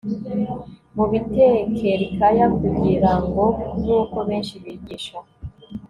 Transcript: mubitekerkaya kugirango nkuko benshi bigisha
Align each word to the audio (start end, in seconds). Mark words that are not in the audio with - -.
mubitekerkaya 0.95 2.45
kugirango 2.61 3.43
nkuko 3.79 4.17
benshi 4.27 4.55
bigisha 4.63 5.17